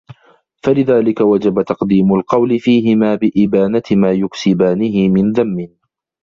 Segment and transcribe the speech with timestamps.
[0.65, 5.67] فَلِذَلِكَ وَجَبَ تَقْدِيمُ الْقَوْلِ فِيهِمَا بِإِبَانَةِ مَا يُكْسِبَانِهِ مِنْ ذَمٍّ